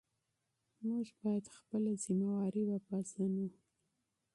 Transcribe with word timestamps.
موږ 0.87 1.07
بايد 1.19 1.45
خپل 1.57 1.81
مسؤليت 1.93 2.53
وپېژنو. 2.67 3.45